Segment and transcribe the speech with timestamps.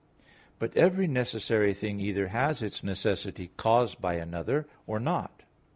[0.57, 5.43] But every necessary thing either has its necessity caused by another, or not.